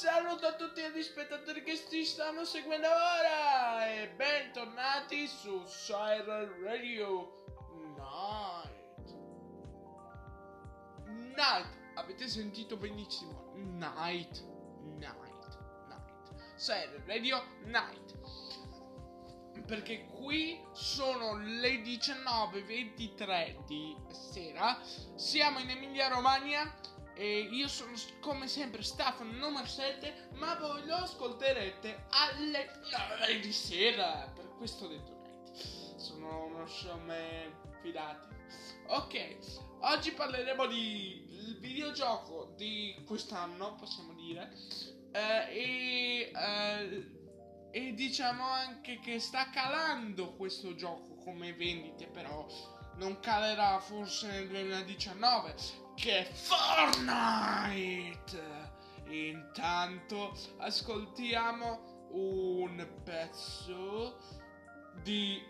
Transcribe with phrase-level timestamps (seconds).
[0.00, 7.44] saluto a tutti gli spettatori che ci stanno seguendo ora e bentornati su Siren Radio
[7.98, 9.14] Night.
[11.04, 13.52] Night, avete sentito benissimo?
[13.56, 14.42] Night,
[14.96, 15.58] Night,
[15.88, 16.54] Night.
[16.54, 18.16] Siren Radio Night.
[19.66, 24.80] Perché qui sono le 19.23 di sera,
[25.14, 26.74] siamo in Emilia Romagna
[27.20, 32.70] e io sono come sempre Stefano numero 7, ma voi lo ascolterete alle
[33.18, 34.26] 9 di sera.
[34.34, 35.96] Per questo ho detto night.
[35.96, 37.52] Sono uno showman
[37.82, 38.26] fidati.
[38.86, 39.36] Ok,
[39.80, 44.50] oggi parleremo di videogioco di quest'anno, possiamo dire.
[45.12, 47.10] Eh, e, eh,
[47.70, 52.46] e diciamo anche che sta calando questo gioco come vendite, però
[52.96, 57.98] non calerà forse nel 2019 che Fortnite.
[59.08, 64.18] Intanto ascoltiamo un pezzo
[65.02, 65.42] di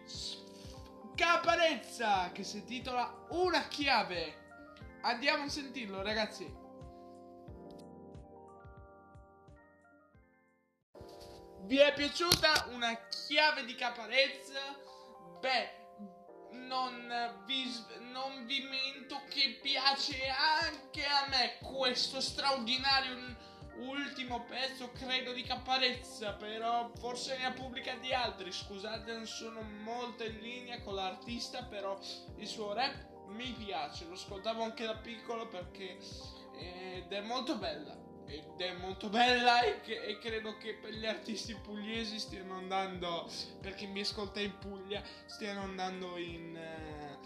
[1.15, 4.39] Caparezza che si intitola Una chiave.
[5.03, 6.59] Andiamo a sentirlo, ragazzi.
[11.63, 14.59] Vi è piaciuta una chiave di Caparezza?
[15.39, 15.80] Beh,
[16.53, 17.65] non vi,
[18.13, 23.37] non vi mento che piace anche a me questo straordinario
[23.77, 30.25] ultimo pezzo, credo di Caparezza, però forse ne ha pubblicati altri, scusate, non sono molto
[30.25, 31.99] in linea con l'artista, però
[32.37, 35.99] il suo rap mi piace, lo ascoltavo anche da piccolo perché
[36.59, 41.07] ed è molto bella ed è molto bella e, che, e, credo che per gli
[41.07, 43.29] artisti pugliesi stiano andando,
[43.61, 47.19] per chi mi ascolta in Puglia, stiano andando in eh,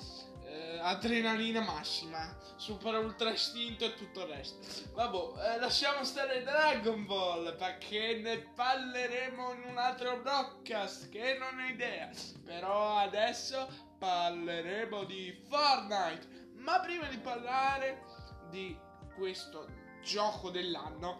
[0.47, 4.59] eh, adrenalina massima, super ultra istinto e tutto il resto.
[4.93, 11.59] Vabbè, eh, lasciamo stare Dragon Ball perché ne parleremo in un altro broadcast che non
[11.59, 12.11] ho idea,
[12.45, 13.69] però adesso
[13.99, 18.03] parleremo di Fortnite, ma prima di parlare
[18.51, 18.79] di
[19.15, 21.19] questo gioco dell'anno.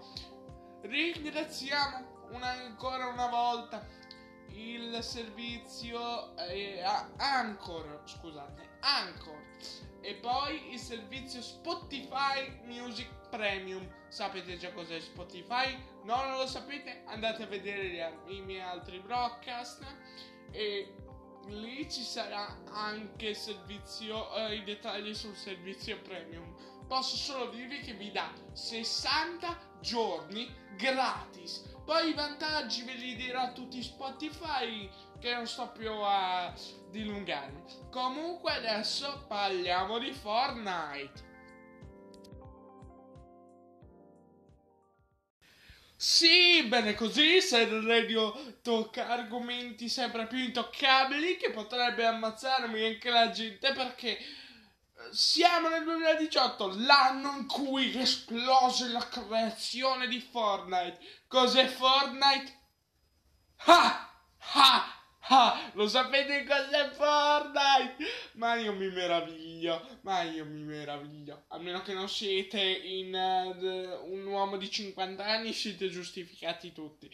[0.83, 3.85] Ringraziamo una, ancora una volta
[4.51, 6.81] il servizio eh,
[7.17, 9.43] Anchor, scusate, Anchor
[10.01, 13.91] e poi il servizio Spotify Music Premium.
[14.09, 15.77] Sapete già cos'è Spotify?
[16.05, 17.03] No, non lo sapete?
[17.07, 19.83] Andate a vedere i miei altri broadcast
[20.53, 20.95] e
[21.47, 26.55] lì ci sarà anche servizio, eh, i dettagli sul servizio premium
[26.87, 31.73] posso solo dirvi che vi dà 60 giorni gratis.
[31.85, 34.89] Poi i vantaggi ve li dirà tutti Spotify
[35.21, 36.53] che non sto più a
[36.91, 37.63] dilungarmi.
[37.91, 41.33] Comunque adesso parliamo di Fortnite.
[45.97, 53.31] Sì, bene così, il radio tocca argomenti sempre più intoccabili che potrebbe ammazzarmi anche la
[53.31, 54.19] gente perché
[55.15, 60.99] siamo nel 2018, l'anno in cui esplose la creazione di Fortnite.
[61.29, 62.61] Cos'è Fortnite?
[63.67, 64.11] Ha!
[64.39, 64.94] Ha!
[65.29, 67.97] Ah, lo sapete cos'è Fortnite?
[68.33, 71.45] Ma io mi meraviglio, ma io mi meraviglio.
[71.49, 77.11] A meno che non siete in, uh, un uomo di 50 anni, siete giustificati tutti.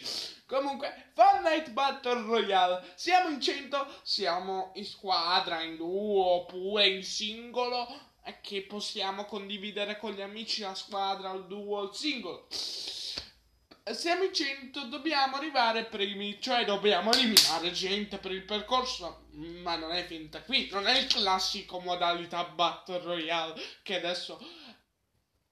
[0.47, 2.85] Comunque, Fortnite Battle Royale.
[2.97, 8.09] Siamo in 100, siamo in squadra, in duo, oppure in singolo.
[8.43, 12.47] Che possiamo condividere con gli amici la squadra, il duo, il singolo
[13.95, 19.27] siamo in 100, dobbiamo arrivare primi, cioè dobbiamo eliminare gente per il percorso,
[19.63, 24.39] ma non è finta qui, non è il classico modalità Battle Royale che adesso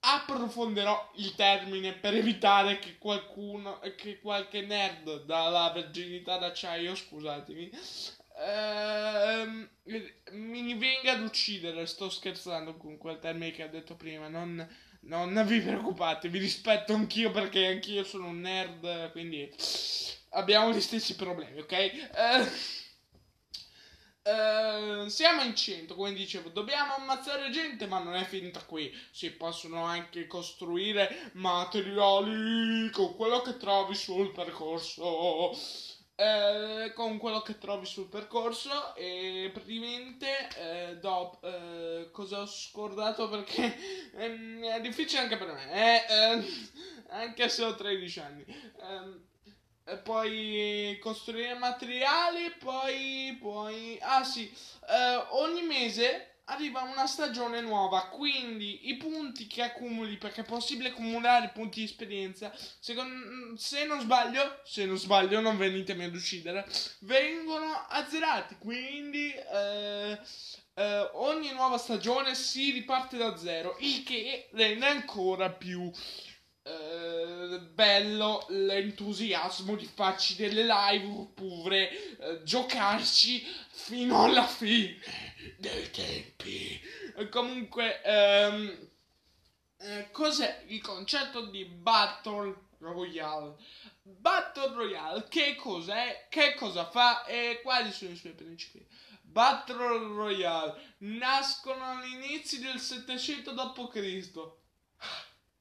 [0.01, 7.69] approfondirò il termine per evitare che qualcuno, che qualche nerd dalla virginità d'acciaio, scusatemi,
[8.39, 9.69] ehm,
[10.31, 14.65] mi venga ad uccidere, sto scherzando con quel termine che ho detto prima, non
[15.01, 19.51] non vi preoccupate, vi rispetto anch'io perché anch'io sono un nerd, quindi
[20.31, 22.09] abbiamo gli stessi problemi, ok?
[24.23, 28.93] Uh, uh, siamo in 100, come dicevo, dobbiamo ammazzare gente, ma non è finita qui.
[29.11, 35.55] Si possono anche costruire materiali con quello che trovi sul percorso
[36.19, 40.27] eh, con quello che trovi sul percorso e praticamente
[40.57, 43.29] eh, dopo eh, cosa ho scordato?
[43.29, 43.77] Perché
[44.15, 46.45] ehm, è difficile anche per me eh, ehm,
[47.07, 48.45] anche se ho 13 anni.
[48.81, 49.27] Ehm,
[50.03, 54.47] poi costruire materiali poi poi ah sì
[54.87, 60.89] eh, ogni mese arriva una stagione nuova, quindi i punti che accumuli, perché è possibile
[60.89, 66.67] accumulare punti di esperienza, secondo, se non sbaglio, se non sbaglio non venitemi ad uccidere,
[66.99, 70.19] vengono azzerati, quindi eh,
[70.73, 75.91] eh, ogni nuova stagione si riparte da zero, il che rende ancora più
[76.63, 84.97] eh, bello l'entusiasmo di farci delle live oppure eh, giocarci fino alla fine
[85.57, 86.81] dei tempi.
[87.29, 88.89] comunque, ehm,
[89.77, 93.55] eh, cos'è il concetto di Battle Royale?
[94.01, 96.27] Battle Royale, che cos'è?
[96.29, 97.25] Che cosa fa?
[97.25, 98.85] E quali sono i suoi principi?
[99.21, 104.57] Battle Royale nascono all'inizio del 700 d.C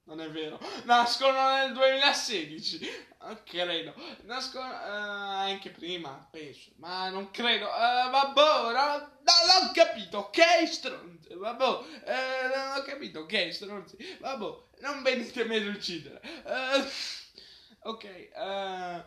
[0.08, 3.06] non è vero, nascono nel 2016,
[3.44, 10.19] credo, nascono uh, anche prima, penso, ma non credo, uh, vabbè, no, non ho capito,
[10.19, 17.88] ok stronzi, vabbè, uh, non ho capito, ok stronzi, vabbè, non venitemi ad uccidere, uh,
[17.90, 19.04] ok, uh,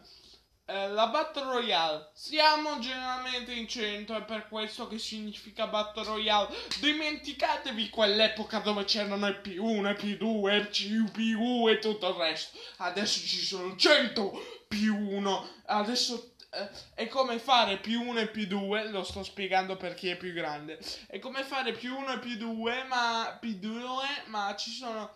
[0.66, 2.10] eh, la Battle Royale.
[2.14, 6.56] Siamo generalmente in centro, è per questo che significa Battle Royale.
[6.80, 12.58] Dimenticatevi quell'epoca dove c'erano il P1, il P2, il CPU e tutto il resto.
[12.78, 15.48] Adesso ci sono 100 P1.
[15.66, 20.10] Adesso eh, è come fare più 1 e più 2, lo sto spiegando per chi
[20.10, 20.80] è più grande.
[21.08, 25.14] È come fare più 1 e più 2, ma P2, ma ci sono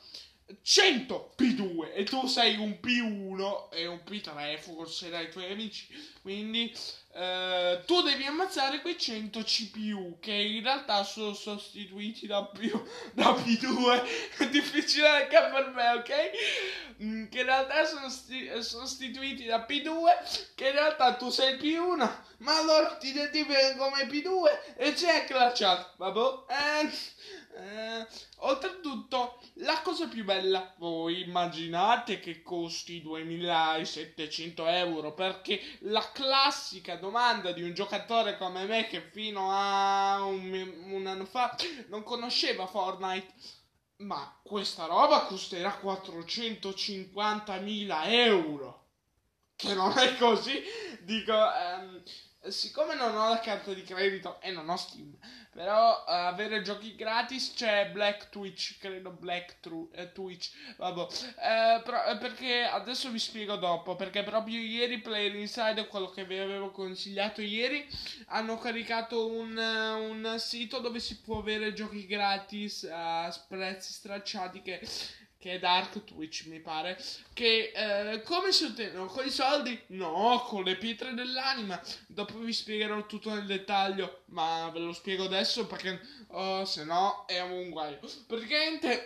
[0.61, 5.87] 100 P2 e tu sei un P1 e un P3 forse dai tuoi amici.
[6.21, 6.71] Quindi
[7.17, 12.59] eh, tu devi ammazzare quei 100 CPU che in realtà sono sostituiti da, P,
[13.13, 14.03] da P2
[14.37, 16.11] è difficile anche per me ok?
[17.01, 22.23] Mm, che in realtà sono sti- sostituiti da P2 che in realtà tu sei P1
[22.39, 26.19] ma loro ti identificano come P2 e c'è la chat vabbè
[26.49, 26.89] eh,
[27.57, 28.05] eh,
[28.39, 37.53] oltretutto, la cosa più bella, voi immaginate che costi 2700 euro perché la classica domanda
[37.53, 41.55] di un giocatore come me che fino a un, un anno fa
[41.87, 43.33] non conosceva Fortnite,
[43.97, 48.83] ma questa roba costerà 450.000 euro.
[49.55, 50.61] Che non è così,
[51.03, 52.03] dico, ehm,
[52.49, 55.15] siccome non ho la carta di credito e non ho Steam,
[55.51, 61.01] però uh, avere giochi gratis c'è Black Twitch, credo Black Tru- eh, Twitch, vabbè.
[61.01, 66.25] Eh, però, eh, perché adesso vi spiego dopo, perché proprio ieri Player Inside, quello che
[66.25, 67.87] vi avevo consigliato ieri,
[68.27, 74.85] hanno caricato un, un sito dove si può avere giochi gratis a prezzi stracciati che
[75.45, 76.99] che è Dark Twitch mi pare,
[77.33, 79.05] che eh, come si ottengono?
[79.05, 79.79] Con i soldi?
[79.89, 81.79] No, con le pietre dell'anima.
[82.07, 87.25] Dopo vi spiegherò tutto nel dettaglio, ma ve lo spiego adesso perché oh, se no
[87.27, 87.99] è un guaio.
[88.25, 89.05] Praticamente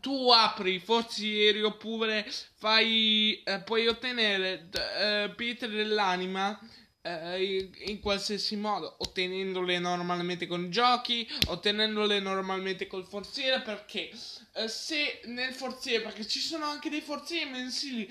[0.00, 4.68] tu apri i forzieri oppure fai, eh, puoi ottenere
[4.98, 6.60] eh, pietre dell'anima
[7.02, 14.10] eh, in qualsiasi modo, ottenendole normalmente con giochi, ottenendole normalmente col forziere, perché
[14.54, 18.10] eh, se nel forziere, perché ci sono anche dei forzieri mensili,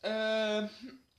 [0.00, 0.68] eh,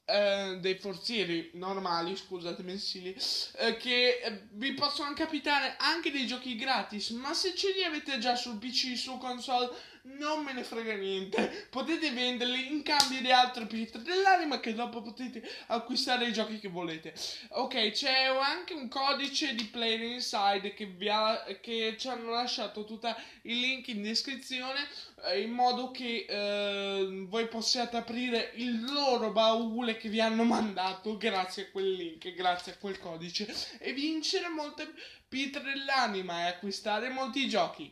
[0.09, 3.15] eh, dei forzieri normali, scusate, mensili,
[3.57, 8.35] eh, che vi possono capitare anche dei giochi gratis, ma se ce li avete già
[8.35, 9.69] sul PC, su console,
[10.17, 11.67] non me ne frega niente.
[11.69, 16.69] Potete venderli in cambio di altre pietre dell'anima che dopo potete acquistare i giochi che
[16.69, 17.13] volete.
[17.49, 22.85] Ok, c'è anche un codice di Player Inside che, vi ha, che ci hanno lasciato
[22.85, 24.87] tutto il link in descrizione
[25.25, 31.17] eh, in modo che eh, voi possiate aprire il loro baule che vi hanno mandato
[31.17, 34.91] grazie a quel link, grazie a quel codice e vincere molte
[35.27, 37.91] pietre dell'anima e acquistare molti giochi.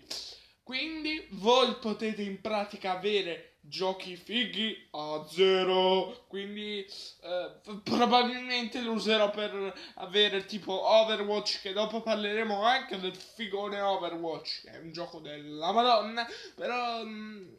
[0.66, 6.26] Quindi voi potete in pratica avere giochi fighi a zero.
[6.28, 6.84] Quindi
[7.22, 11.62] eh, probabilmente lo userò per avere tipo Overwatch.
[11.62, 14.62] Che dopo parleremo anche del figone Overwatch.
[14.64, 16.26] Che è un gioco della Madonna.
[16.56, 17.04] Però.
[17.04, 17.54] Mm,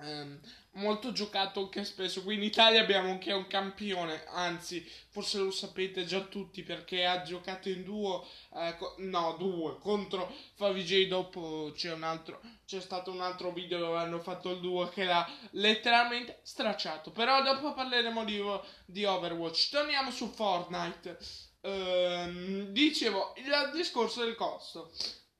[0.00, 0.40] ehm,
[0.74, 2.22] molto giocato anche spesso.
[2.22, 7.22] Qui in Italia abbiamo anche un campione, anzi, forse lo sapete già tutti perché ha
[7.22, 11.08] giocato in duo, eh, co- no, duo contro Favij.
[11.08, 15.04] Dopo c'è un altro, c'è stato un altro video dove hanno fatto il duo che
[15.04, 17.10] l'ha letteralmente stracciato.
[17.10, 18.42] Però dopo parleremo di,
[18.86, 19.70] di Overwatch.
[19.70, 21.18] Torniamo su Fortnite.
[21.64, 24.90] Ehm, dicevo il discorso del costo.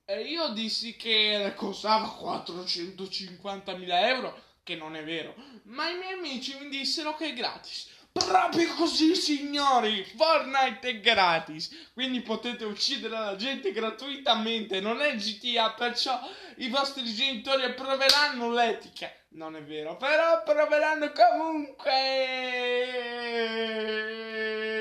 [0.05, 6.57] Eh, io dissi che costava 450.000 euro che non è vero, ma i miei amici
[6.59, 7.89] mi dissero che è gratis.
[8.13, 10.05] Proprio così, signori!
[10.05, 14.81] Fortnite è gratis, quindi potete uccidere la gente gratuitamente.
[14.81, 16.21] Non è GTA, perciò
[16.57, 19.11] i vostri genitori approveranno l'etica.
[19.31, 21.93] Non è vero, però approveranno comunque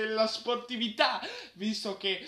[0.09, 1.21] la sportività,
[1.53, 2.27] visto che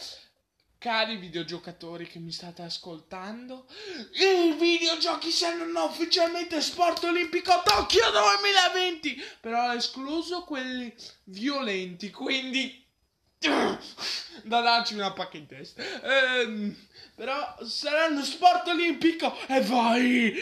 [0.84, 3.68] Cari videogiocatori che mi state ascoltando,
[4.16, 12.86] i videogiochi saranno ufficialmente sport olimpico Tokyo 2020, però escluso quelli violenti, quindi
[13.40, 15.82] da darci una pacca in testa.
[16.02, 16.76] Ehm,
[17.16, 20.36] però saranno sport olimpico e vai!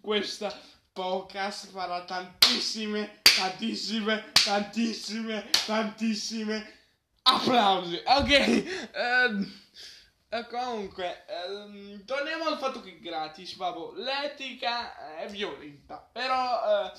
[0.00, 0.56] Questa
[0.92, 6.82] podcast farà tantissime, tantissime, tantissime, tantissime
[7.24, 8.00] applausi.
[8.04, 8.64] Ok.
[8.94, 9.62] Um,
[10.34, 16.92] eh, comunque, ehm, torniamo al fatto che è gratis, vabbè, l'etica è violenta, però eh,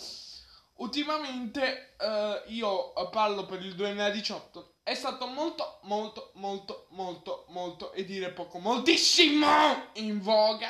[0.75, 8.05] ultimamente eh, io parlo per il 2018, è stato molto, molto, molto, molto, molto, e
[8.05, 10.69] dire poco, moltissimo in voga.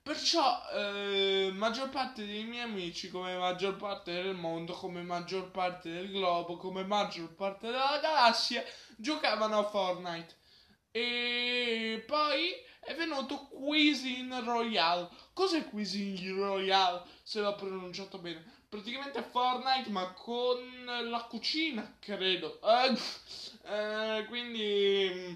[0.00, 5.90] Perciò, eh, maggior parte dei miei amici, come maggior parte del mondo, come maggior parte
[5.90, 8.62] del globo, come maggior parte della galassia,
[8.96, 10.44] giocavano a Fortnite.
[10.96, 15.10] E poi è venuto Cuisine Royale.
[15.34, 17.02] Cos'è Cuisine Royale?
[17.22, 18.42] Se l'ho pronunciato bene.
[18.66, 22.58] Praticamente Fortnite, ma con la cucina, credo.
[22.62, 22.98] Eh,
[23.70, 25.34] eh, quindi mm,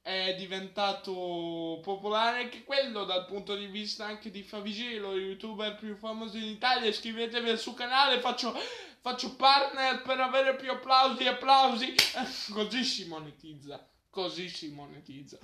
[0.00, 6.38] è diventato popolare anche quello dal punto di vista anche di Favigelo, youtuber più famoso
[6.38, 6.88] in Italia.
[6.88, 8.58] Iscrivetevi al suo canale, faccio,
[9.02, 11.94] faccio partner per avere più applausi applausi.
[12.50, 15.38] Così si monetizza così si monetizza.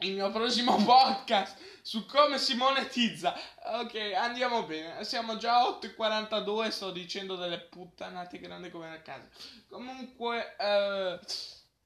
[0.00, 3.34] Il mio prossimo podcast su come si monetizza.
[3.80, 5.04] Ok, andiamo bene.
[5.04, 6.68] Siamo già a 8.42.
[6.68, 9.28] Sto dicendo delle puttanate grandi come a casa.
[9.68, 11.18] Comunque, uh,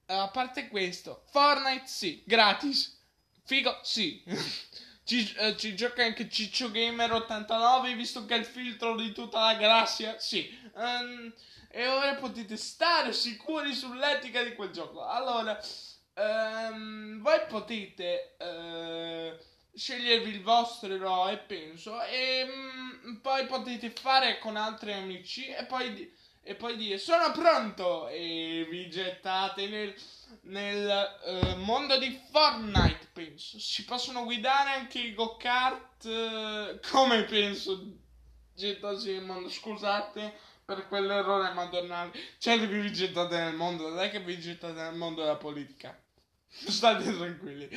[0.07, 2.99] a parte questo, Fortnite sì, gratis.
[3.45, 4.25] Figo sì.
[5.05, 9.45] ci, uh, ci, gioca anche Ciccio Gamer 89, visto che è il filtro di tutta
[9.45, 10.19] la galassia.
[10.19, 10.49] Sì.
[10.75, 11.33] Um,
[11.69, 15.05] e ora potete stare sicuri sull'etica di quel gioco.
[15.05, 15.61] Allora
[16.21, 19.39] ehm, voi potete eh,
[19.75, 26.13] scegliervi il vostro eroe, penso, e mm, poi potete fare con altri amici e poi,
[26.43, 29.95] e poi dire sono pronto e vi gettate nel,
[30.43, 33.59] nel uh, mondo di Fortnite, penso.
[33.59, 37.99] Si possono guidare anche i go-kart, uh, come penso
[38.55, 42.13] gettarsi nel mondo, scusate per quell'errore madonnale.
[42.39, 45.99] Cioè, vi gettate nel mondo, non è che vi gettate nel mondo della politica.
[46.67, 47.69] State tranquilli.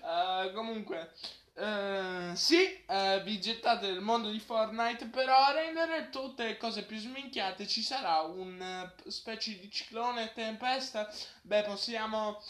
[0.00, 1.12] Uh, comunque,
[1.54, 6.84] uh, sì, uh, vi gettate nel mondo di Fortnite, però a rendere tutte le cose
[6.84, 11.12] più sminchiate ci sarà un specie di ciclone tempesta.
[11.42, 12.42] Beh, possiamo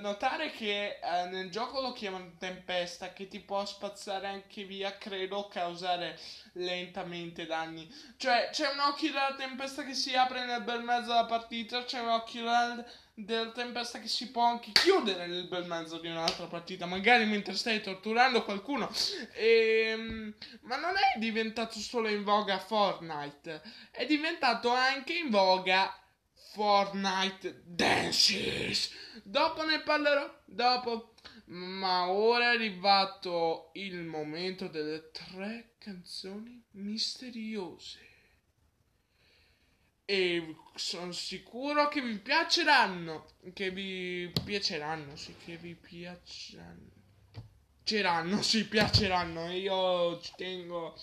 [0.00, 6.18] notare che nel gioco lo chiamano tempesta, che ti può spazzare anche via, credo, causare
[6.52, 7.86] lentamente danni.
[8.16, 12.00] Cioè, c'è un occhio della tempesta che si apre nel bel mezzo della partita, c'è
[12.00, 12.84] un occhio della
[13.18, 17.54] del Tempesta che si può anche chiudere nel bel mezzo di un'altra partita, magari mentre
[17.54, 18.90] stai torturando qualcuno.
[19.32, 25.98] E, ehm, ma non è diventato solo in voga Fortnite, è diventato anche in voga
[26.52, 28.90] Fortnite Dances.
[29.22, 31.14] Dopo ne parlerò, dopo.
[31.48, 38.05] Ma ora è arrivato il momento delle tre canzoni misteriose
[40.08, 43.26] e sono sicuro che vi piaceranno.
[43.52, 46.94] Che vi piaceranno, sì, che vi piaceranno.
[47.82, 49.50] Piaceranno, sì, piaceranno.
[49.50, 50.98] Io ci tengo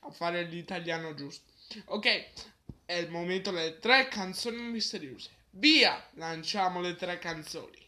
[0.00, 1.50] a fare l'italiano giusto.
[1.86, 2.26] Ok,
[2.84, 5.30] è il momento delle tre canzoni misteriose.
[5.50, 6.04] Via!
[6.14, 7.86] Lanciamo le tre canzoni.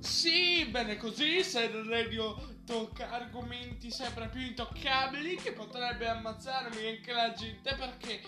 [0.00, 7.12] Sì, bene così, se il radio tocca argomenti sempre più intoccabili che potrebbe ammazzarmi anche
[7.12, 8.20] la gente perché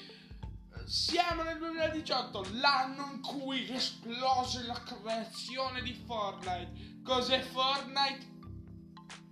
[0.86, 7.00] siamo nel 2018, l'anno in cui esplose la creazione di Fortnite.
[7.04, 8.26] Cos'è Fortnite?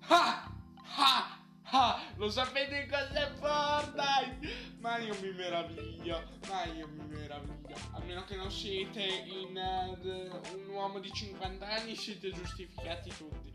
[0.08, 0.52] Ha!
[0.96, 1.37] Ha!
[1.70, 4.76] Ah, lo sapete cos'è Fortnite?
[4.78, 7.76] Ma io mi meraviglio, ma io mi meraviglio.
[7.92, 13.52] A meno che non siete in, uh, un uomo di 50 anni, siete giustificati tutti.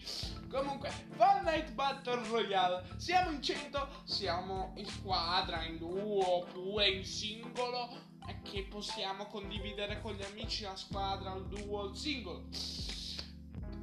[0.48, 2.86] Comunque, Fortnite Battle Royale.
[2.98, 8.12] Siamo in 100, siamo in squadra, in duo, oppure in singolo.
[8.44, 12.46] Che possiamo condividere con gli amici la squadra, il duo, il singolo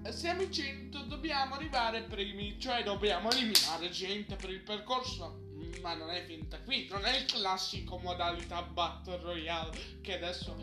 [0.09, 5.49] siamo in 100, dobbiamo arrivare primi, cioè dobbiamo eliminare gente per il percorso.
[5.83, 10.55] Ma non è finta qui, non è il classico modalità Battle Royale che adesso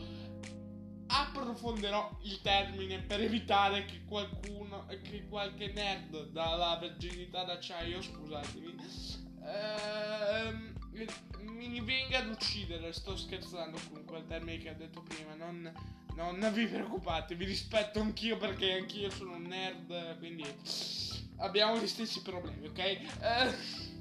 [1.08, 8.76] approfondirò il termine per evitare che qualcuno, che qualche nerd dalla virginità d'acciaio, scusatemi,
[9.44, 10.77] ehm,
[11.42, 12.92] mi venga ad uccidere.
[12.94, 15.36] Sto scherzando con quel termine che ho detto prima.
[15.36, 15.72] Non,
[16.16, 20.18] non vi preoccupate, vi rispetto anch'io perché anch'io sono un nerd.
[20.18, 20.46] Quindi
[21.38, 22.80] abbiamo gli stessi problemi, ok?
[22.80, 23.96] Eh,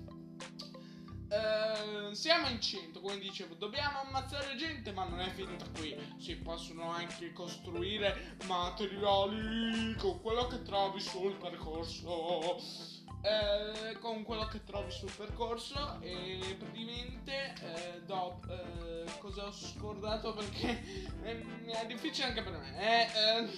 [1.29, 5.97] Uh, siamo in 100, come dicevo, dobbiamo ammazzare gente, ma non è finita qui.
[6.19, 12.61] Si possono anche costruire materiali con quello che trovi sul percorso
[13.27, 20.33] eh, con quello che trovi sul percorso e praticamente eh, dopo eh, cosa ho scordato
[20.33, 20.81] perché
[21.23, 23.49] è difficile anche per me eh, eh,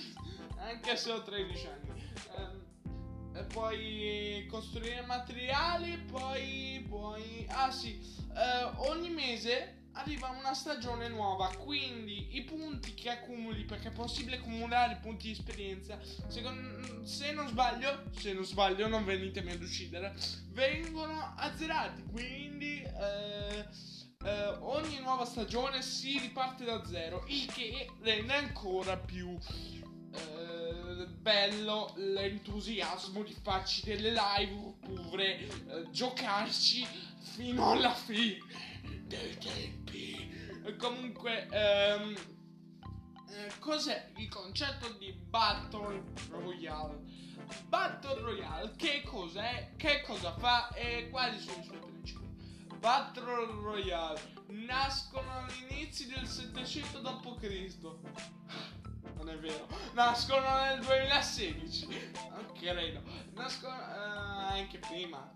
[0.58, 1.86] anche se ho 13 anni.
[2.36, 8.00] Ehm, puoi costruire materiali poi puoi ah sì
[8.34, 14.36] eh, ogni mese arriva una stagione nuova, quindi i punti che accumuli, perché è possibile
[14.36, 20.14] accumulare punti di esperienza, secondo, se non sbaglio, se non sbaglio non venitemi ad uccidere,
[20.50, 23.66] vengono azzerati, quindi eh,
[24.24, 29.36] eh, ogni nuova stagione si riparte da zero, il che rende ancora più
[30.12, 36.86] eh, bello l'entusiasmo di farci delle live oppure eh, giocarci
[37.20, 38.67] fino alla fine
[39.08, 40.76] dei tempi.
[40.76, 42.14] Comunque, ehm,
[43.30, 47.02] eh, cos'è il concetto di Battle Royale?
[47.66, 49.72] Battle Royale, che cos'è?
[49.76, 52.26] Che cosa fa e quali sono i suoi principi?
[52.78, 58.77] Battle Royale nascono all'inizio del 700 d.C
[59.28, 59.68] non è vero.
[59.92, 61.86] Nascono nel 2016.
[62.30, 63.02] Non credo.
[63.34, 65.32] Nascono uh, anche prima.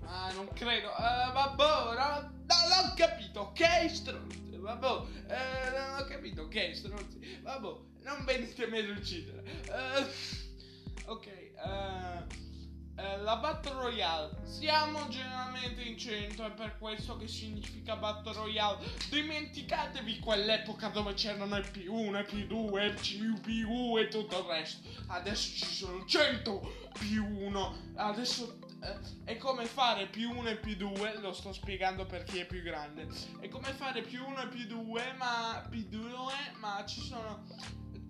[0.00, 0.88] Ma ah, non credo.
[0.88, 4.56] Uh, vabbè, no, non ho capito, ok, stronzi.
[4.56, 4.86] Vabbè,
[5.28, 7.40] eh, non ho capito, ok, stronzi.
[7.42, 7.68] Vabbè,
[8.04, 9.42] non venitemi ad uccidere.
[9.68, 12.51] Uh, ok, uh,
[12.96, 14.30] eh, la Battle Royale.
[14.44, 18.84] Siamo generalmente in 100 è per questo che significa Battle Royale.
[19.08, 24.88] Dimenticatevi quell'epoca dove c'erano il P1, il P2, il CPU e tutto il resto.
[25.08, 27.72] Adesso ci sono 100 P1.
[27.94, 32.62] Adesso eh, è come fare P1 e P2, lo sto spiegando per chi è più
[32.62, 33.06] grande.
[33.40, 37.44] È come fare P1 e P2, ma P2, ma ci sono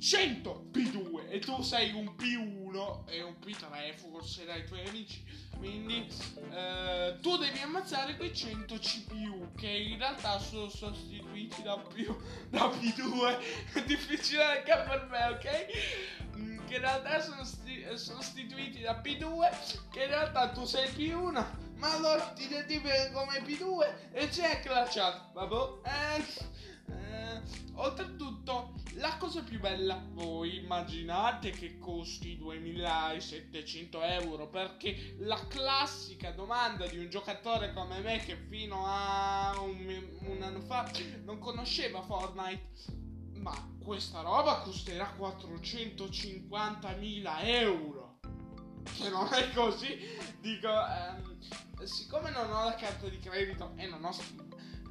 [0.02, 5.24] 100 P2 e tu sei un P1 e un P3 forse dai tuoi amici.
[5.56, 6.08] Quindi
[6.50, 12.04] eh, tu devi ammazzare quei 100 CPU che in realtà sono sostituiti da, P,
[12.50, 13.38] da P2
[13.74, 16.36] è difficile anche per me ok?
[16.36, 21.44] Mm, che in realtà sono sti- sostituiti da P2 che in realtà tu sei P1
[21.76, 25.88] ma allora ti identifichi come P2 e check la chat vabbè.
[25.88, 26.60] Eh
[27.12, 27.40] eh,
[27.74, 36.86] oltretutto, la cosa più bella, voi immaginate che costi 2700 euro perché la classica domanda
[36.86, 40.90] di un giocatore come me che fino a un, un anno fa
[41.24, 43.00] non conosceva Fortnite
[43.42, 43.52] ma
[43.82, 48.20] questa roba costerà 450.000 euro.
[48.84, 49.98] Che non è così.
[50.40, 51.38] Dico, ehm,
[51.84, 54.12] siccome non ho la carta di credito e non ho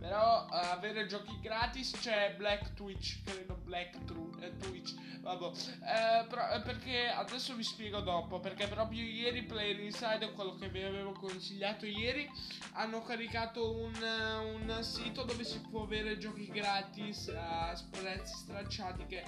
[0.02, 5.46] però uh, avere giochi gratis c'è Black Twitch, credo Black Tru- eh, Twitch, vabbè.
[5.46, 10.70] Eh, però, eh, perché adesso vi spiego dopo, perché proprio ieri Player Inside, quello che
[10.70, 12.28] vi avevo consigliato ieri,
[12.74, 19.24] hanno caricato un, un sito dove si può avere giochi gratis a prezzi stracciati che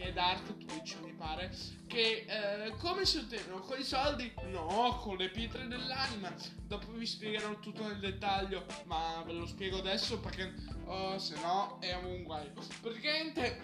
[0.00, 1.54] che è Dark Twitch mi pare,
[1.86, 3.60] che eh, come si ottengono?
[3.60, 4.32] Con i soldi?
[4.50, 6.34] No, con le pietre dell'anima.
[6.66, 10.54] Dopo vi spiegherò tutto nel dettaglio, ma ve lo spiego adesso perché
[10.86, 12.50] oh, se no è un guaio.
[12.80, 13.60] Praticamente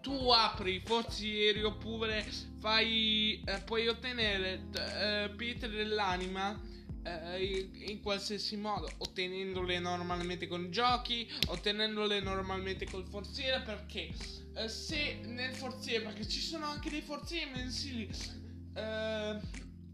[0.00, 2.24] tu apri i forzieri oppure
[2.60, 6.56] fai, eh, puoi ottenere eh, pietre dell'anima
[7.02, 14.12] in qualsiasi modo, ottenendole normalmente con giochi, ottenendole normalmente col forziere, perché
[14.54, 18.10] eh, se nel forziere, perché ci sono anche dei forzieri mensili,
[18.74, 19.40] eh,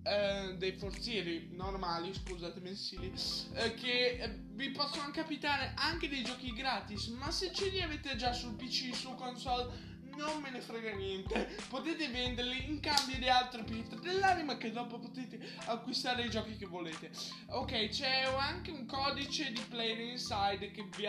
[0.03, 3.13] eh, dei forzieri normali, scusate, mensili,
[3.55, 8.17] eh, che eh, vi possono capitare anche dei giochi gratis, ma se ce li avete
[8.17, 11.57] già sul PC, su console, non me ne frega niente.
[11.69, 16.67] Potete venderli in cambio di altre pietre dell'anima che dopo potete acquistare i giochi che
[16.67, 17.11] volete.
[17.49, 21.05] Ok, c'è anche un codice di Player Inside che, vi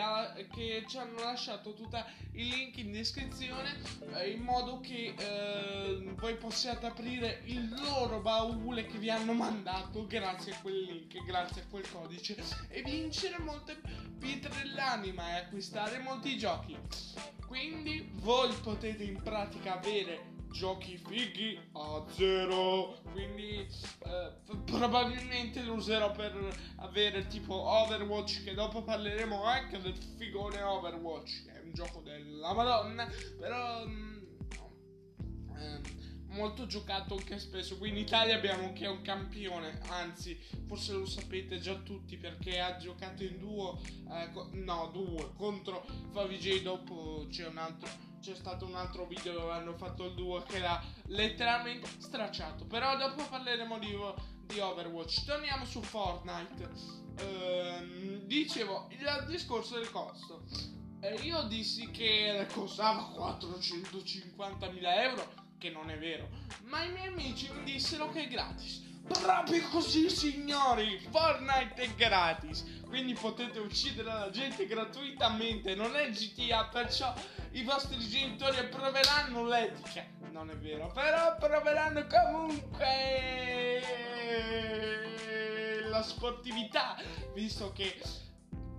[0.54, 1.96] che ci hanno lasciato tutti
[2.38, 3.76] i link in descrizione
[4.14, 10.06] eh, in modo che eh, voi possiate aprire il loro baule che vi hanno mandato
[10.06, 12.36] grazie a quel link, grazie a quel codice.
[12.68, 13.80] E vincere molte
[14.18, 16.78] pietre dell'anima e acquistare molti giochi.
[17.44, 22.98] Quindi voi potete in pratica avere giochi fighi a zero.
[23.12, 23.66] Quindi
[24.04, 24.32] eh,
[24.64, 26.34] probabilmente lo userò per
[26.76, 33.08] avere tipo Overwatch che dopo parleremo anche del figone Overwatch è un gioco della madonna
[33.38, 34.18] però mm,
[35.56, 35.80] eh,
[36.28, 41.58] molto giocato anche spesso qui in Italia abbiamo anche un campione anzi forse lo sapete
[41.58, 47.46] già tutti perché ha giocato in duo eh, co- no duo contro Favij dopo c'è
[47.46, 51.88] un altro c'è stato un altro video dove hanno fatto il duo che l'ha letteralmente
[51.98, 52.66] stracciato.
[52.66, 53.96] Però dopo parleremo di,
[54.46, 55.24] di Overwatch.
[55.24, 56.70] Torniamo su Fortnite.
[57.20, 60.44] Ehm, dicevo, il discorso del costo.
[61.22, 66.28] Io dissi che costava 450.000 euro, che non è vero.
[66.64, 68.86] Ma i miei amici mi dissero che è gratis.
[69.06, 70.98] Proprio così, signori!
[71.10, 72.82] Fortnite è gratis!
[72.86, 75.76] Quindi potete uccidere la gente gratuitamente.
[75.76, 77.14] Non è GTA, perciò
[77.52, 80.04] i vostri genitori approveranno l'etica.
[80.32, 83.82] Non è vero, però approveranno comunque
[85.88, 86.96] la sportività,
[87.34, 88.00] visto che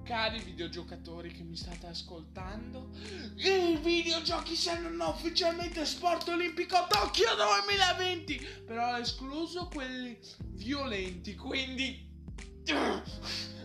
[0.10, 2.90] cari videogiocatori che mi state ascoltando,
[3.36, 10.18] i videogiochi saranno ufficialmente sport olimpico Tokyo 2020, però escluso quelli
[10.48, 12.10] violenti, quindi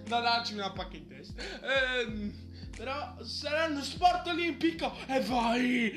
[0.06, 1.42] da darci una pacca in testa.
[1.62, 5.92] Ehm, però saranno sport olimpico e vai!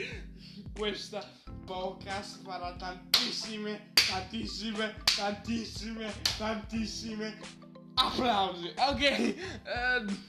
[0.73, 1.29] Questa
[1.65, 7.65] podcast farà tantissime, tantissime, tantissime, tantissime
[7.97, 8.73] applausi.
[8.77, 9.01] Ok.
[9.01, 10.25] Ehm,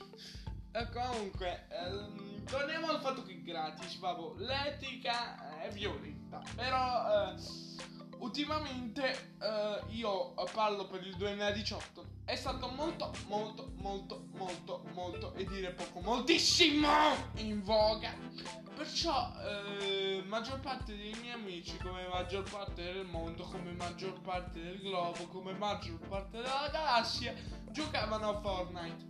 [0.92, 3.98] comunque, ehm, torniamo al fatto che gratis.
[3.98, 6.42] Vabbè, l'etica è violenta.
[6.54, 7.33] Però...
[7.33, 7.76] Eh,
[8.18, 15.46] ultimamente uh, io parlo per il 2018 è stato molto molto molto molto molto e
[15.46, 16.88] dire poco moltissimo
[17.37, 18.12] in voga.
[18.76, 24.61] Perciò uh, maggior parte dei miei amici come maggior parte del mondo come maggior parte
[24.61, 27.35] del globo come maggior parte della galassia
[27.70, 29.07] giocavano a Fortnite.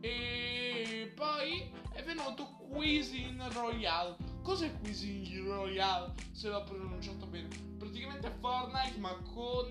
[0.00, 4.16] E poi è venuto Cuisine Royale.
[4.42, 9.66] Cos'è Cuisine Royale se l'ho pronunciato bene praticamente Fortnite ma con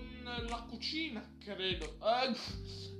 [0.48, 1.96] la cucina, credo.
[2.02, 2.36] Eh,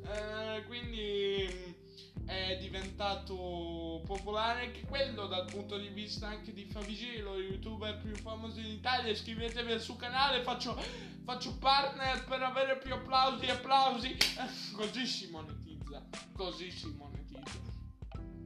[0.08, 7.20] eh, quindi mm, è diventato popolare anche quello dal punto di vista anche di Favij,
[7.22, 9.10] lo youtuber più famoso in Italia.
[9.10, 10.80] Iscrivetevi al suo canale, faccio,
[11.24, 14.16] faccio partner per avere più applausi applausi.
[14.76, 17.75] Così si monetizza, così si monetizza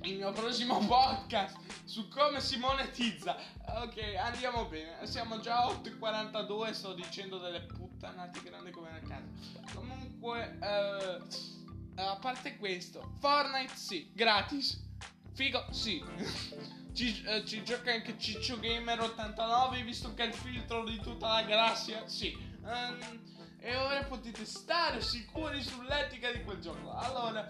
[0.02, 3.36] il mio prossimo podcast su come si monetizza.
[3.82, 5.06] Ok, andiamo bene.
[5.06, 6.70] Siamo già a 8.42.
[6.72, 9.26] Sto dicendo delle puttanate grandi come nel caso.
[9.74, 14.82] Comunque, uh, a parte questo, Fortnite sì, gratis.
[15.32, 16.02] Figo, sì.
[16.94, 21.34] ci, uh, ci, gioca anche Ciccio Gamer 89, visto che è il filtro di tutta
[21.34, 22.08] la galassia.
[22.08, 22.36] Sì.
[22.62, 26.90] Um, e ora potete stare sicuri sull'etica di quel gioco.
[26.92, 27.46] Allora.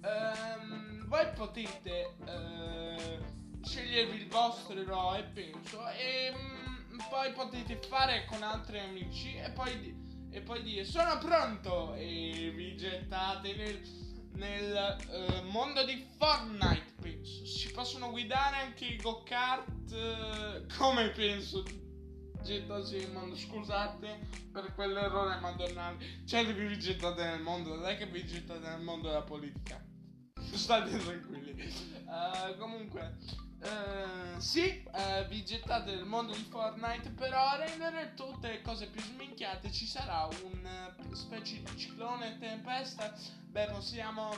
[0.00, 8.42] Um, voi potete uh, scegliervi il vostro eroe, penso, e um, poi potete fare con
[8.42, 9.96] altri amici e poi,
[10.30, 13.80] e poi dire sono pronto e vi gettate nel,
[14.34, 17.46] nel uh, mondo di Fortnite, penso.
[17.46, 21.64] Si possono guidare anche i go-kart, uh, come penso
[22.42, 23.34] gettarsi nel mondo.
[23.34, 26.22] Scusate per quell'errore madonnale.
[26.26, 29.82] Cioè, vi gettate nel mondo, non è che vi gettate nel mondo della politica.
[30.52, 31.96] State tranquilli.
[32.06, 33.16] Uh, comunque,
[33.60, 38.88] uh, sì, uh, vi gettate nel mondo di Fortnite, però a rendere tutte le cose
[38.88, 40.68] più sminchiate ci sarà un
[41.12, 43.14] specie di ciclone tempesta.
[43.50, 44.36] Beh, possiamo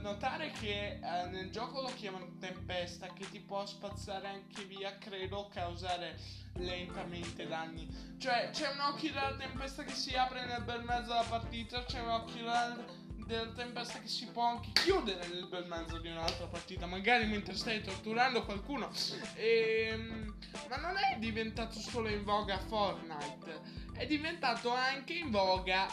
[0.00, 0.98] notare che
[1.30, 6.18] nel gioco lo chiamano tempesta, che ti può spazzare anche via, credo, causare
[6.54, 8.16] lentamente danni.
[8.18, 12.00] Cioè, c'è un occhio della tempesta che si apre nel bel mezzo della partita, c'è
[12.00, 12.76] un occhio della
[13.28, 17.54] della tempesta che si può anche chiudere nel bel mezzo di un'altra partita, magari mentre
[17.54, 18.90] stai torturando qualcuno.
[19.34, 20.34] E, ehm,
[20.70, 23.60] ma non è diventato solo in voga Fortnite,
[23.92, 25.86] è diventato anche in voga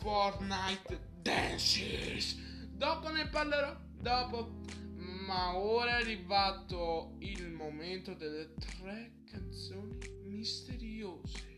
[0.00, 2.36] Fortnite Dances.
[2.72, 4.62] Dopo ne parlerò, dopo.
[4.96, 11.53] Ma ora è arrivato il momento delle tre canzoni misteriose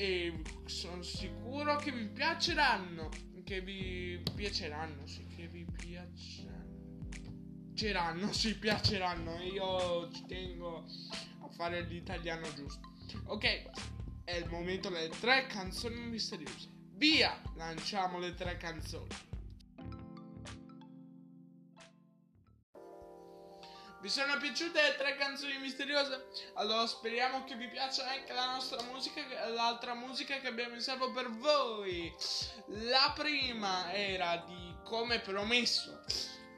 [0.00, 3.08] e sono sicuro che vi piaceranno.
[3.42, 7.08] Che vi piaceranno, sì, che vi piaceranno.
[7.72, 9.40] Piaceranno, sì, piaceranno.
[9.40, 10.84] Io ci tengo
[11.40, 12.88] a fare l'italiano giusto.
[13.24, 13.70] Ok,
[14.22, 16.68] è il momento delle tre canzoni misteriose.
[16.92, 17.40] Via!
[17.56, 19.08] Lanciamo le tre canzoni.
[24.00, 26.28] Vi sono piaciute le tre canzoni misteriose?
[26.54, 31.10] Allora speriamo che vi piaccia anche la nostra musica, l'altra musica che abbiamo in serbo
[31.10, 32.14] per voi.
[32.66, 36.00] La prima era di Come promesso.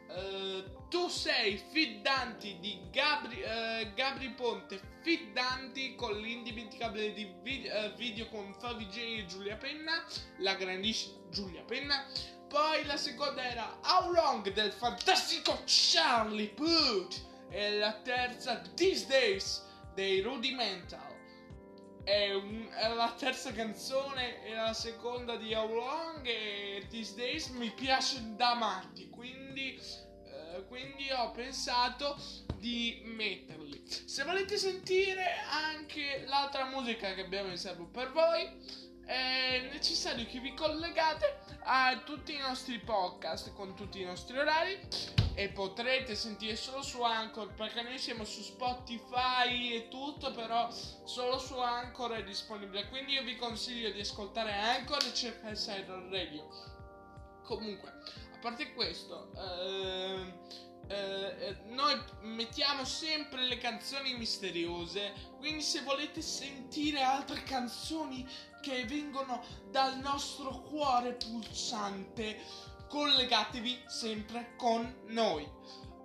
[0.09, 7.95] Uh, tu sei Fiddanti di Gabri, uh, Gabri Ponte Fiddanti con l'indimenticabile di video, uh,
[7.95, 10.05] video con Favij e Giulia Penna
[10.39, 12.05] la grandissima Giulia Penna
[12.49, 17.30] poi la seconda era How Long del fantastico Charlie Puth.
[17.51, 21.09] E la terza These Days dei Rudimental.
[22.05, 27.49] È, un, è, la terza canzone e la seconda di How Long e These Days
[27.49, 29.09] mi piace da matti.
[29.11, 29.79] Quindi,
[30.25, 32.17] eh, quindi ho pensato
[32.57, 33.83] di metterli.
[33.87, 40.41] Se volete sentire anche l'altra musica che abbiamo in serbo per voi è necessario che
[40.41, 44.79] vi collegate a tutti i nostri podcast con tutti i nostri orari
[45.35, 51.39] e potrete sentire solo su Anchor perché noi siamo su Spotify e tutto però solo
[51.39, 52.89] su Anchor è disponibile.
[52.89, 56.49] Quindi io vi consiglio di ascoltare Anchor e cercare Siren Radio.
[57.45, 60.33] Comunque a parte questo ehm,
[60.89, 68.27] eh, eh, noi mettiamo sempre le canzoni misteriose quindi se volete sentire altre canzoni
[68.61, 72.41] che vengono dal nostro cuore pulsante,
[72.89, 75.49] collegatevi sempre con noi.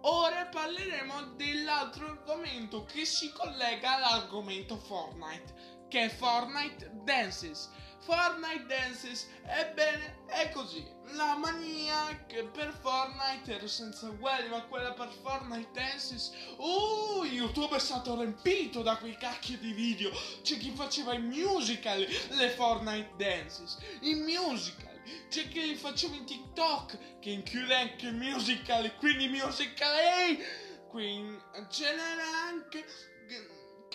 [0.01, 7.69] Ora parleremo dell'altro argomento che si collega all'argomento Fortnite, che è Fortnite Dances.
[7.99, 10.85] Fortnite Dances, ebbene, è così.
[11.13, 17.77] La mania che per Fortnite era senza uguali, ma quella per Fortnite Dances, uh, YouTube
[17.77, 20.11] è stato riempito da quei cacchi di video.
[20.41, 25.01] C'è chi faceva i musical, le Fortnite Dances, i musical.
[25.29, 30.43] C'è chi li faceva in TikTok, che include anche musical, quindi musical, ehi!
[30.89, 32.85] Quindi ce n'era anche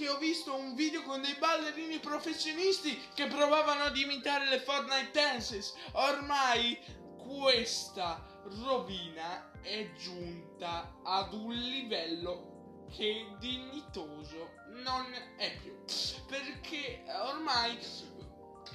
[0.01, 5.11] che ho visto un video con dei ballerini professionisti che provavano ad imitare le Fortnite
[5.13, 5.75] dances.
[5.93, 6.79] Ormai
[7.19, 15.05] questa rovina è giunta ad un livello che dignitoso non
[15.37, 15.77] è più.
[16.27, 17.79] Perché ormai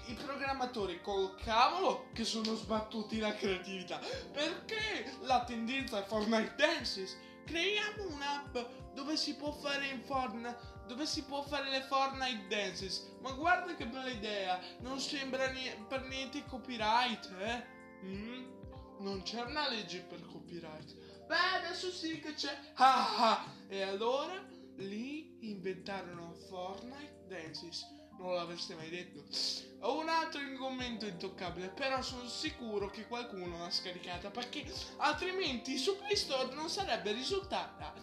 [0.05, 3.99] i programmatori col cavolo che sono sbattuti la creatività.
[4.31, 7.17] Perché la tendenza è Fortnite Dances?
[7.45, 8.57] Creiamo un'app
[8.93, 13.15] dove si può fare in Fortnite dove si può fare le Fortnite dances.
[13.21, 17.65] Ma guarda che bella idea, non sembra ni- per niente copyright, eh?
[18.05, 18.53] Mm?
[18.99, 21.25] Non c'è una legge per copyright.
[21.25, 22.57] Beh, adesso sì che c'è.
[22.75, 23.45] Ah, ah.
[23.67, 24.41] E allora
[24.77, 27.93] lì inventarono Fortnite dances.
[28.17, 29.23] Non l'avreste mai detto.
[29.81, 34.65] Ho un altro commento intoccabile, però sono sicuro che qualcuno l'ha scaricata perché
[34.97, 37.93] altrimenti su Play Store non sarebbe risultata.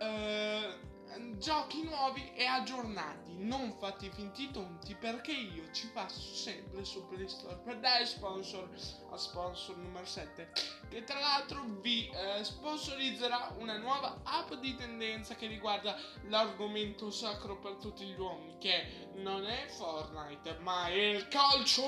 [0.00, 0.91] Uh,
[1.38, 7.28] giochi nuovi e aggiornati, non fatti finti tonti perché io ci passo sempre su Play
[7.28, 7.56] Store.
[7.56, 8.68] Per dare sponsor
[9.10, 10.52] a sponsor numero 7
[10.88, 15.96] che tra l'altro vi eh, sponsorizzerà una nuova app di tendenza che riguarda
[16.28, 21.82] l'argomento sacro per tutti gli uomini che non è Fortnite ma è il calcio!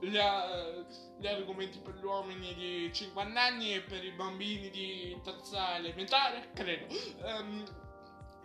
[0.00, 0.86] Gli, uh,
[1.18, 6.50] gli argomenti per gli uomini di 50 anni e per i bambini di terza elementare
[6.54, 6.86] credo.
[7.22, 7.84] Um,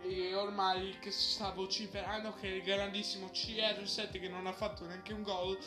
[0.02, 5.12] e ormai che si sta vociferando che il grandissimo CR7 che non ha fatto neanche
[5.12, 5.58] un gol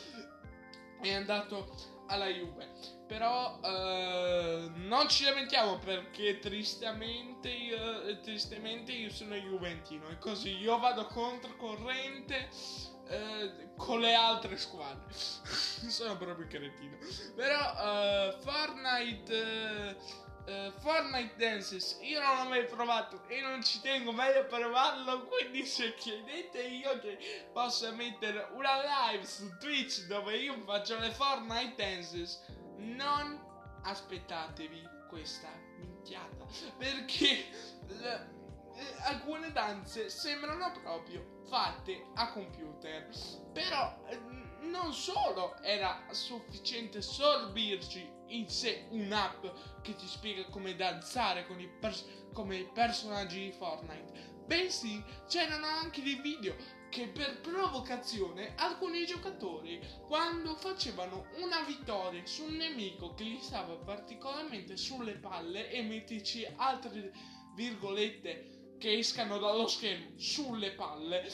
[1.00, 2.68] è andato alla Juve.
[3.06, 10.78] Però eh, non ci lamentiamo perché tristemente io, tristemente io sono juventino e così io
[10.78, 12.48] vado controcorrente
[13.08, 15.04] eh, con le altre squadre.
[15.12, 16.96] Sono proprio cretino.
[17.34, 24.12] Però eh, Fortnite uh, Fortnite Dances io non l'ho mai provato e non ci tengo
[24.12, 30.36] meglio a provarlo quindi se chiedete io che possa mettere una live su Twitch dove
[30.36, 32.44] io faccio le Fortnite Dances
[32.76, 33.44] non
[33.82, 37.46] aspettatevi questa minchiata perché
[37.86, 38.34] le,
[38.74, 43.08] eh, alcune danze sembrano proprio fatte a computer
[43.52, 44.18] però eh,
[44.66, 49.46] non solo era sufficiente sorbirci in sé un'app
[49.82, 55.66] che ti spiega come danzare con i, pers- come i personaggi di Fortnite, bensì c'erano
[55.66, 56.54] anche dei video
[56.88, 63.74] che per provocazione alcuni giocatori quando facevano una vittoria su un nemico che gli stava
[63.74, 67.12] particolarmente sulle palle e mettici altre
[67.54, 71.28] virgolette che escano dallo schermo sulle palle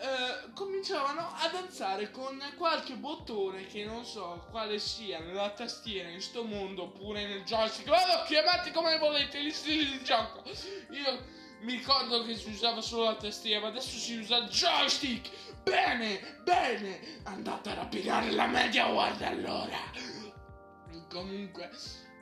[0.00, 6.22] eh, cominciavano a danzare con qualche bottone che non so quale sia nella tastiera in
[6.22, 7.86] sto mondo oppure nel joystick.
[7.86, 10.42] Vado, chiamate come volete gli stili di gioco.
[10.92, 11.22] Io
[11.60, 15.28] mi ricordo che si usava solo la tastiera, ma adesso si usa il joystick.
[15.64, 17.20] Bene, bene.
[17.24, 19.76] Andate a rapinare la media, guarda allora.
[21.10, 21.70] Comunque.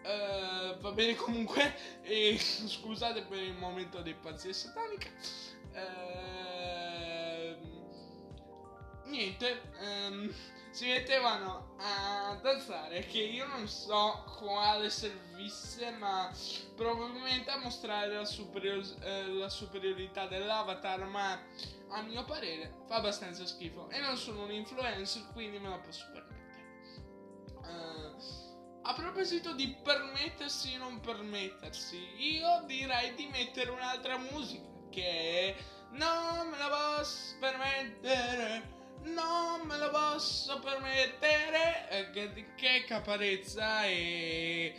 [0.02, 5.08] Uh, va bene comunque e scusate per il momento di pazzia satanica
[5.74, 6.37] uh,
[9.18, 10.32] niente um,
[10.70, 16.30] si mettevano a danzare che io non so quale servisse ma
[16.76, 21.32] probabilmente a mostrare la, superior- eh, la superiorità dell'avatar ma
[21.90, 23.88] a mio parere fa abbastanza schifo.
[23.90, 26.36] E non sono un influencer quindi me la posso permettere.
[27.56, 28.36] Uh,
[28.82, 35.56] a proposito di permettersi e non permettersi, io direi di mettere un'altra musica che
[35.90, 44.74] non me la posso permettere, non me la posso permettere, eh, che, che caparezza e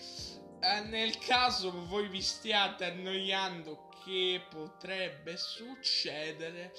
[0.62, 6.73] eh, nel caso voi vi stiate annoiando che potrebbe succedere,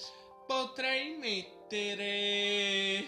[0.47, 3.07] potrei mettere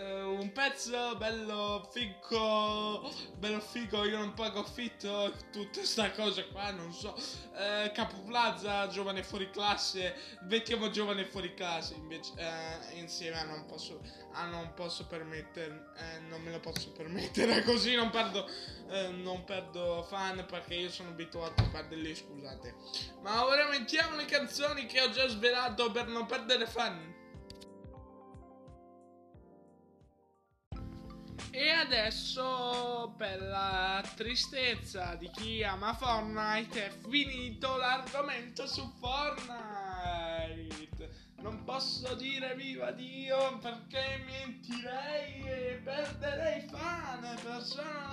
[0.00, 6.70] Uh, un pezzo bello figo, bello figo, io non pago affitto, tutta sta cosa qua,
[6.70, 7.14] non so.
[7.52, 10.14] Uh, Capo Plaza, giovane fuori classe,
[10.48, 14.00] mettiamo giovane fuori classe, invece uh, insieme a non posso,
[14.32, 15.92] a non posso permettere,
[16.30, 18.48] non me lo posso permettere, così non perdo,
[19.10, 22.74] non perdo fan perché io sono abituato a perderli, scusate.
[23.20, 27.19] Ma ora mettiamo le canzoni che ho già svelato per non perdere fan.
[31.52, 39.68] E adesso per la tristezza di chi ama Fortnite è finito l'argomento su Fortnite.
[41.38, 47.20] Non posso dire viva Dio perché mentirei e perderei fan.
[47.42, 47.64] Non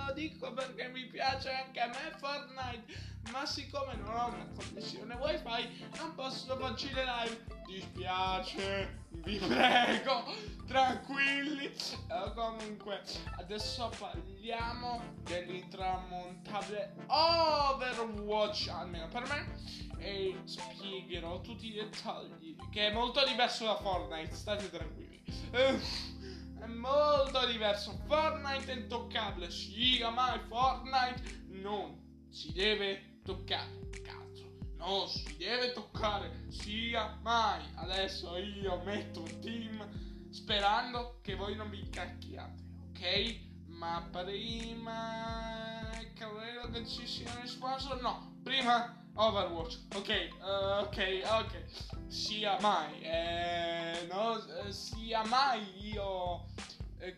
[0.06, 3.17] lo dico perché mi piace anche a me Fortnite.
[3.32, 7.44] Ma siccome non ho una connessione wifi non posso farci le live.
[7.66, 10.24] Dispiace, vi prego,
[10.66, 11.70] tranquilli.
[12.08, 13.02] Uh, comunque,
[13.36, 22.56] adesso parliamo dell'intramontabile Overwatch, almeno per me e spiegherò tutti i dettagli.
[22.70, 25.22] Che è molto diverso da Fortnite, state tranquilli.
[25.50, 28.00] è molto diverso.
[28.06, 29.50] Fortnite è intoccabile.
[29.50, 33.90] Sì, mai Fortnite non si deve toccare.
[34.02, 36.46] Cazzo, non si deve toccare.
[36.48, 37.62] Sia mai.
[37.74, 39.86] Adesso io metto un team
[40.30, 43.46] sperando che voi non vi incacchiate, ok?
[43.66, 48.00] Ma prima credo che ci siano sponsor.
[48.00, 52.06] No, prima Overwatch, ok, uh, ok, ok.
[52.06, 55.60] Sia mai, eh, no, eh, sia mai
[55.90, 56.46] io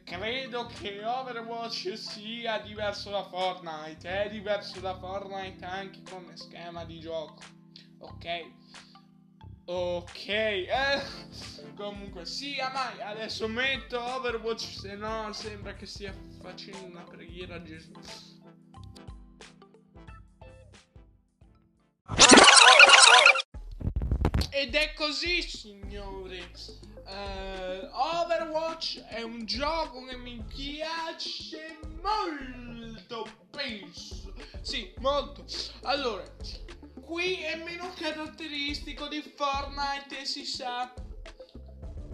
[0.05, 4.25] credo che Overwatch sia diverso da Fortnite.
[4.25, 7.43] È diverso da Fortnite anche come schema di gioco,
[7.99, 8.51] ok?
[9.67, 11.03] Ok, eh,
[11.77, 13.01] comunque sia mai.
[13.01, 17.93] Adesso metto Overwatch, se no sembra che stia facendo una preghiera a Gesù.
[24.51, 26.45] Ed è così, signori.
[27.07, 34.35] Uh, Overwatch è un gioco che mi piace molto, penso.
[34.61, 35.45] Sì, molto.
[35.83, 36.25] Allora,
[37.01, 40.93] qui è meno caratteristico di Fortnite, si sa.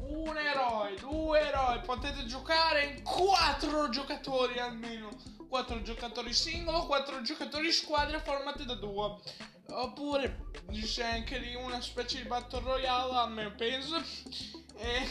[0.09, 5.09] Un eroe, due eroi, potete giocare in quattro giocatori almeno.
[5.49, 9.17] Quattro giocatori singolo, quattro giocatori squadra formate da due.
[9.69, 14.03] Oppure c'è anche lì una specie di battle royale, a me penso.
[14.77, 15.09] E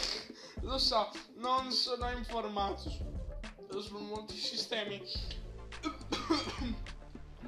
[0.61, 5.01] lo so, non sono informato su, su molti sistemi.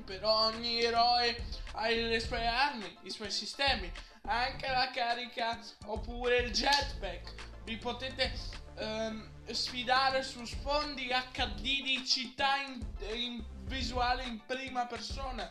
[0.06, 3.92] Però ogni eroe ha le sue armi, i suoi sistemi,
[4.24, 7.34] anche la carica oppure il jetpack.
[7.64, 8.32] Vi potete
[8.78, 9.07] um,
[9.58, 12.80] sfidare su sfondi HD di città in,
[13.14, 15.50] in visuale in prima persona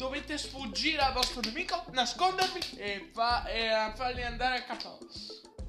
[0.00, 4.98] dovete sfuggire al vostro nemico, nascondervi e, fa, e farli andare a KO.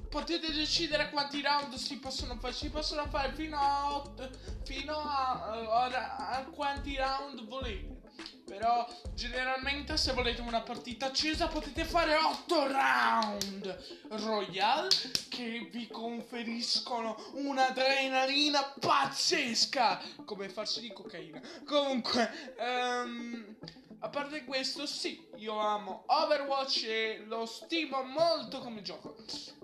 [0.08, 2.54] Potete decidere quanti round si possono fare.
[2.54, 4.30] Si possono fare fino a 8,
[4.64, 8.01] fino a, a, a quanti round volete.
[8.44, 14.88] Però generalmente se volete una partita accesa potete fare 8 round royale
[15.28, 21.40] che vi conferiscono un'adrenalina pazzesca come farsi di cocaina.
[21.64, 23.56] Comunque, um,
[24.00, 29.14] a parte questo, sì, io amo Overwatch e lo stimo molto come gioco.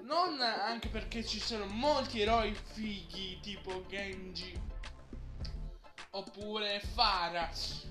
[0.02, 4.67] Non anche perché ci sono molti eroi fighi tipo Genji
[6.18, 7.50] oppure Fara.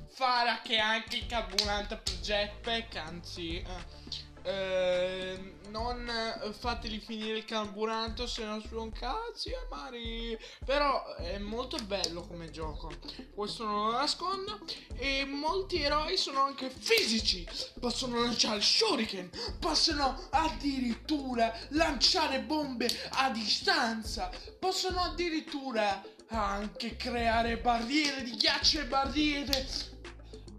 [0.10, 3.58] Fara che ha anche il carburante per jetpack, anzi...
[3.58, 6.10] Eh, eh, non
[6.58, 12.90] fateli finire il carburante se non sono cazzi amari però è molto bello come gioco.
[13.36, 14.60] Questo non lo nascondo.
[14.96, 17.46] E molti eroi sono anche fisici.
[17.80, 28.36] Possono lanciare shuriken possono addirittura lanciare bombe a distanza possono addirittura anche creare barriere di
[28.36, 29.68] ghiaccio e barriere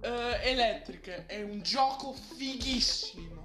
[0.03, 0.07] uh,
[0.43, 3.39] elettriche è un gioco fighissimo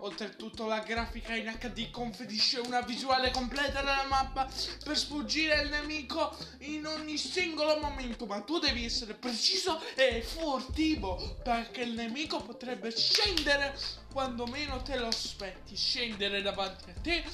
[0.00, 4.48] Oltretutto la grafica in HD conferisce una visuale completa della mappa
[4.84, 11.38] per sfuggire al nemico in ogni singolo momento, ma tu devi essere preciso e furtivo
[11.42, 13.76] perché il nemico potrebbe scendere
[14.12, 17.24] quando meno te lo aspetti, scendere davanti a te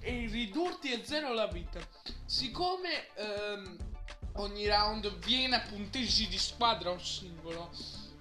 [0.00, 1.80] e ridurti a zero la vita.
[2.24, 3.91] Siccome ehm,
[4.34, 7.70] ogni round viene a punteggi di squadra o singolo,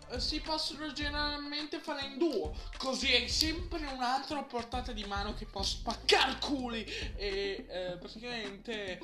[0.09, 5.45] eh, si possono generalmente fare in duo, così è sempre un'altra portata di mano che
[5.45, 6.83] può spaccare culi
[7.15, 8.99] e eh, praticamente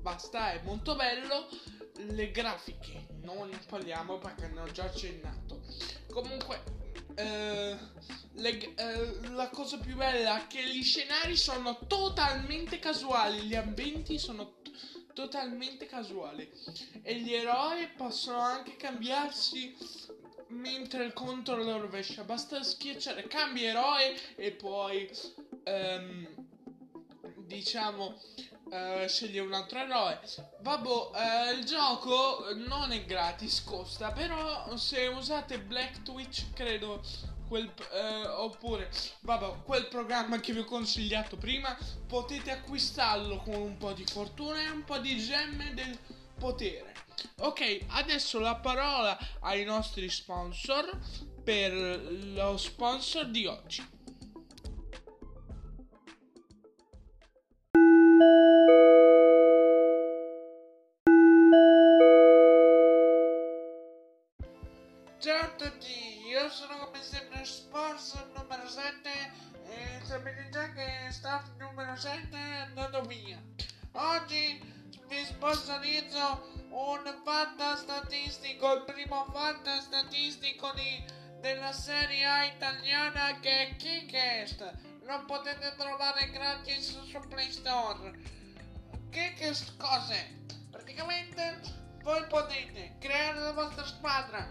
[0.00, 1.48] basta, è molto bello.
[1.94, 5.62] Le grafiche non ne parliamo perché ne ho già accennato.
[6.10, 6.62] Comunque,
[7.14, 7.76] eh,
[8.34, 14.18] le, eh, la cosa più bella è che gli scenari sono totalmente casuali, gli ambienti
[14.18, 14.61] sono t-
[15.12, 16.50] totalmente casuali
[17.02, 19.76] e gli eroi possono anche cambiarsi
[20.48, 22.24] mentre il controllo lo rovescia.
[22.24, 25.10] Basta schiacciare cambia eroe e poi
[25.64, 26.28] um,
[27.36, 28.20] diciamo
[28.64, 30.20] uh, sceglie un altro eroe.
[30.60, 37.02] Vabbè, uh, il gioco non è gratis, costa, però se usate Black Twitch credo
[37.52, 38.90] quel, uh, oppure
[39.20, 41.76] vabbè, quel programma che vi ho consigliato prima
[42.06, 45.98] potete acquistarlo con un po' di fortuna e un po' di gemme del
[46.38, 46.94] potere.
[47.40, 50.98] Ok, adesso la parola ai nostri sponsor
[51.44, 53.86] per lo sponsor di oggi.
[72.02, 73.40] Numero 7 è andato via.
[73.92, 74.60] Oggi
[75.06, 81.04] vi sponsorizzo un fatta statistico, il primo fatta statistico di,
[81.40, 84.72] della serie A italiana che è Kickest.
[85.04, 88.12] Lo potete trovare gratis su Play Store.
[89.10, 90.28] Kickest cos'è?
[90.70, 91.60] Praticamente
[92.02, 94.48] voi potete creare la vostra squadra,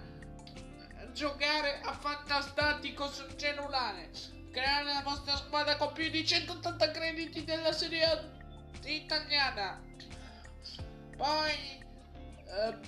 [1.11, 4.09] giocare a fantastatico sul cellulare,
[4.51, 8.39] creare la vostra squadra con più di 180 crediti della serie
[8.83, 9.81] italiana.
[11.15, 11.79] Poi
[12.45, 12.79] eh,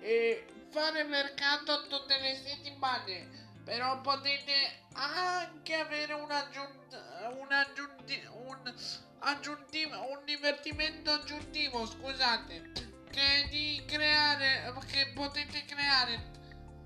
[0.00, 3.38] e fare mercato tutte le settimane.
[3.64, 6.98] Però potete anche avere un aggiunto
[7.38, 8.74] un aggiunti un
[9.20, 12.72] aggiuntivo un divertimento aggiuntivo scusate
[13.10, 16.30] che di creare che potete creare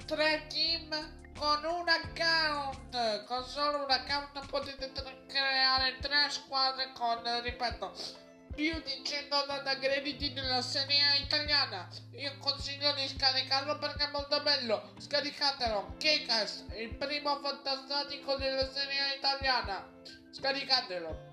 [0.04, 4.92] tre team con un account con solo un account potete
[5.26, 8.22] creare tre squadre con ripeto
[8.54, 11.88] più di 180 crediti nella serie italiana.
[12.12, 14.92] Io consiglio di scaricarlo perché è molto bello.
[14.96, 15.96] Scaricatelo.
[15.98, 19.84] Kekas, il primo fantastico della serie italiana.
[20.30, 21.32] Scaricatelo.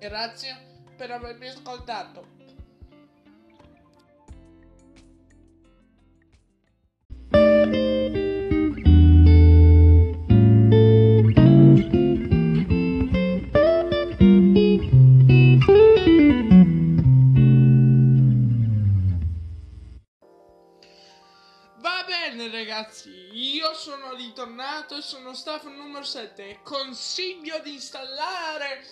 [0.00, 2.35] Grazie per avermi ascoltato.
[24.96, 28.84] E sono staff numero 7 consiglio di installare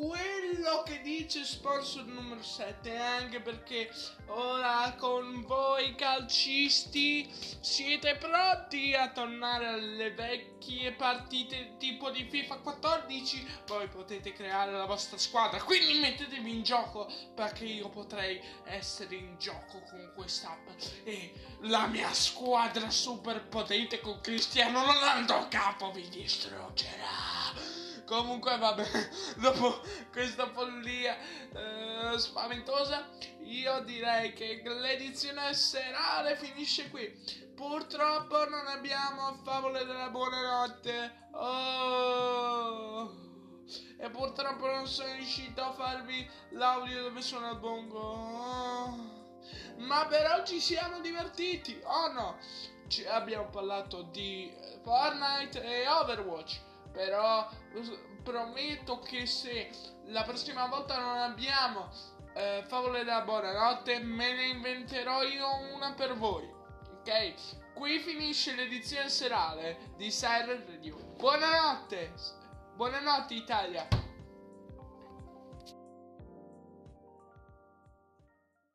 [0.00, 3.92] quello che dice sponsor numero 7 anche perché
[4.28, 7.30] ora con voi calcisti
[7.60, 14.86] siete pronti a tornare alle vecchie partite tipo di FIFA 14 poi potete creare la
[14.86, 20.66] vostra squadra quindi mettetevi in gioco perché io potrei essere in gioco con quest'app
[21.04, 21.30] e
[21.64, 27.79] la mia squadra super potente con Cristiano Ronaldo capo vi distruggerà
[28.10, 28.84] Comunque vabbè,
[29.38, 29.80] dopo
[30.10, 31.16] questa follia...
[31.52, 33.08] Eh, spaventosa,
[33.44, 37.08] io direi che l'edizione serale finisce qui.
[37.54, 41.28] Purtroppo non abbiamo favole della buonanotte.
[41.34, 43.14] Oh.
[43.96, 48.00] E purtroppo non sono riuscito a farvi l'audio dove suona il bongo.
[48.00, 49.38] Oh.
[49.76, 51.80] Ma per oggi siamo divertiti.
[51.84, 52.38] Oh no!
[52.88, 54.52] Ci abbiamo parlato di
[54.82, 56.69] Fortnite e Overwatch.
[56.92, 57.48] Però
[58.22, 59.70] prometto che se
[60.06, 61.88] la prossima volta non abbiamo
[62.34, 66.58] eh, favole della buonanotte, me ne inventerò io una per voi
[67.00, 67.72] ok?
[67.74, 70.96] Qui finisce l'edizione serale di Siren Radio.
[71.16, 72.12] Buonanotte!
[72.74, 73.88] Buonanotte Italia!